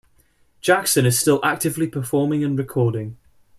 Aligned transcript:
Jackson 0.61 1.05
is 1.05 1.19
still 1.19 1.39
actively 1.45 1.85
performing 1.85 2.43
and 2.43 2.57
recording. 2.57 3.17